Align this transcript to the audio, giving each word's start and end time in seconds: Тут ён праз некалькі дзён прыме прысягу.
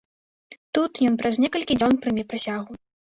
Тут 0.77 0.91
ён 1.09 1.19
праз 1.21 1.35
некалькі 1.43 1.77
дзён 1.81 1.93
прыме 2.07 2.23
прысягу. 2.33 2.73